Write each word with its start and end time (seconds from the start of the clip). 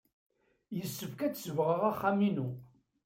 Yessefk 0.77 1.19
ad 1.21 1.31
d-sebɣeɣ 1.33 1.81
axxam-inu. 1.91 2.49